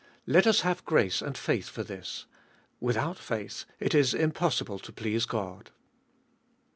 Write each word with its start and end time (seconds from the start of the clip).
Let 0.25 0.47
us 0.47 0.61
have 0.61 0.83
grace 0.83 1.21
and 1.21 1.37
faith 1.37 1.69
for 1.69 1.83
this; 1.83 2.25
without 2.79 3.19
faith 3.19 3.65
it 3.79 3.93
is 3.93 4.15
impossible 4.15 4.79
to 4.79 4.91
please 4.91 5.25
God. 5.27 5.69